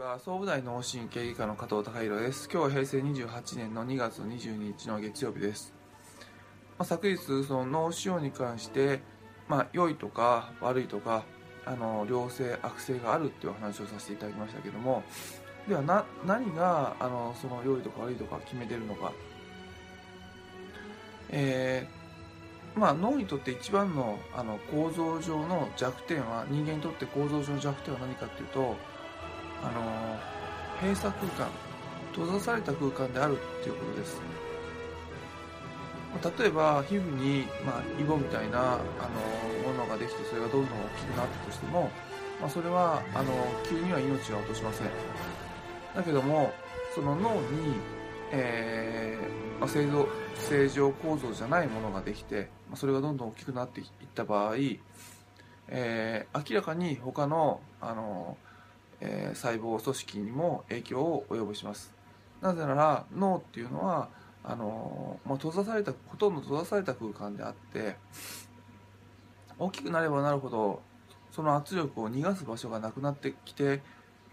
[0.00, 2.50] は総武大脳神経外科の加藤孝弘です。
[2.52, 5.72] 今日は平成28年の2月22日の月曜日です、
[6.78, 9.00] まあ、昨日その脳腫瘍に関して、
[9.48, 11.24] まあ、良いとか悪いとか
[11.64, 15.02] あの良性悪性があるっていう話をさせていただきましたけども
[15.66, 19.12] ではな何があのその良いとか悪いとか決めてるのか。
[21.30, 28.76] えー、まあ、脳にとって一番のあの構造上の弱点は人間にとって構造上の弱点は何かっていうと
[29.62, 30.18] あの
[30.80, 31.48] 閉鎖空間
[32.12, 34.20] 閉ざされた空間であるっていうことです。
[36.38, 41.90] 例えば皮膚に、まあ、イボみたいなあのものができてそれがどんどん大きくなったとしても、
[42.40, 43.32] まあ、それはあの
[43.68, 44.86] 急には命は落としません。
[45.94, 46.52] だけども
[46.94, 47.74] その脳に、
[48.32, 50.08] えーまあ、正常
[50.48, 54.56] 正常構造じゃないものができて、まあ、それがどんどん大きくなっていった場合、
[55.68, 58.38] えー、明らかに他のあの
[59.00, 61.92] えー、細胞組織にも影響を及ぼします。
[62.40, 64.08] なぜなら脳っていうのは
[64.48, 67.96] あのまあ、閉ざされたほとんど閉ざされた空間であって
[69.58, 70.82] 大きくなればなるほど
[71.32, 73.82] その圧力を逃がす場所がなくなってきて、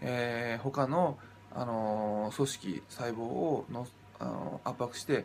[0.00, 1.18] えー、他の、
[1.52, 3.86] あの組織細胞をの、
[4.20, 5.24] あの圧迫して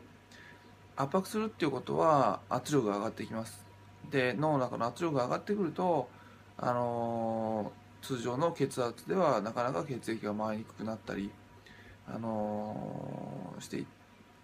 [0.97, 3.63] 圧迫するっていうことは圧力が上がってきます。
[4.09, 6.09] で脳の中の圧力が上がってくると、
[6.57, 11.31] あの通常の血圧ではなかなか血液が回りにくくなったり、
[12.07, 13.85] あのー、していっ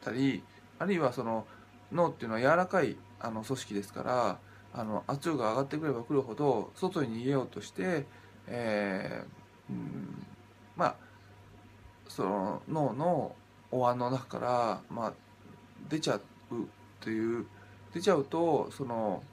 [0.03, 0.43] たり
[0.79, 1.45] あるいはその
[1.91, 4.39] 脳っていうのは柔らかいあの組織ですから
[4.73, 8.05] あの圧力が上がってくればくるほど外に逃げようとして、
[8.47, 10.25] えー、うん、
[10.75, 10.95] まあ
[12.07, 13.35] その脳の
[13.71, 15.13] お椀の中から、まあ、
[15.89, 16.21] 出ちゃう
[16.99, 17.45] という
[17.93, 19.23] 出ちゃうとその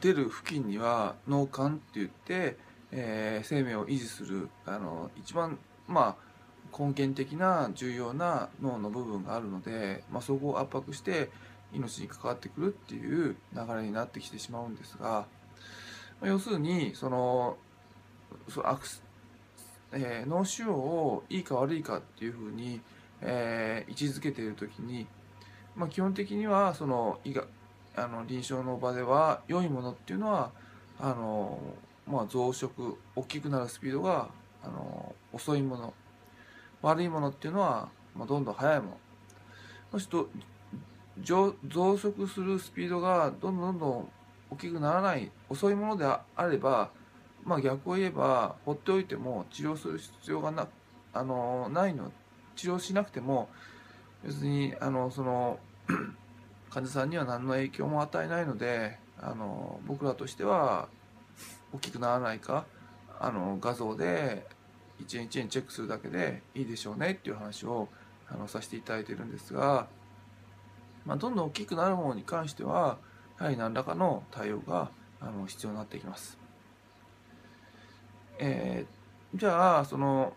[0.00, 2.56] 出る付近には脳幹って言って、
[2.92, 6.30] えー、生命を維持するあの一番まあ
[6.78, 11.30] 根源的な重要な脳の部分があるので、まあ、そこを圧迫して
[11.72, 15.26] 命に関わってくるっていう流れになってきてしまうんですが、
[16.20, 17.56] まあ、要するにその
[18.48, 19.02] そアクス、
[19.92, 22.80] えー、脳腫瘍をいいか悪いかっていうふうに、
[23.20, 25.06] えー、位置づけている時に、
[25.76, 27.48] まあ、基本的にはその医学
[28.00, 30.50] あの臨床の場では良いものっていうのは
[30.98, 31.58] あの、
[32.06, 34.28] まあ、増殖大きくなるスピードが
[34.62, 35.94] あの遅いもの
[36.82, 38.96] 悪いものっていうのは、まあ、どんどん速いもの。
[39.92, 40.16] そして
[41.22, 44.08] 増殖するスピードがどんどんどんどん
[44.50, 46.90] 大きくならない遅いものであれば、
[47.44, 50.68] まあ、逆を言えば放っておいても治療する必要がな
[51.12, 52.10] あのないの。
[52.56, 53.48] 治療しなくても
[54.22, 55.58] 別にあのその
[56.70, 60.88] 患者さんには何の影響も与えないのであの僕らとしては
[61.72, 62.64] 大きくならないか
[63.18, 64.46] あの画像で
[65.00, 67.88] 一円一円チェックするだけでいいでしょうねっていう話を
[68.28, 69.88] あのさせていただいてるんですが、
[71.04, 72.98] まあ、どんどん大きくなるものに関しては
[73.38, 76.38] やはり何らかの対応があの必要になってきます。
[78.38, 80.34] えー、じゃあその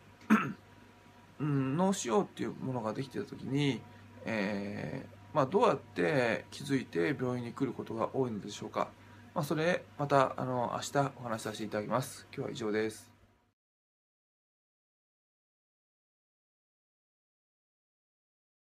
[1.40, 3.82] うん、脳腫瘍っていうものができてた時に、
[4.26, 8.90] えーまあ、どうやって気づいて病院に来ることが多いのでしょうか、
[9.34, 12.28] まあ、それまたあの明日お話しさせていただきます。
[12.36, 13.13] 今日は以上です。